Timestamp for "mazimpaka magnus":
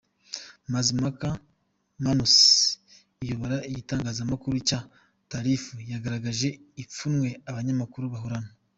0.71-2.35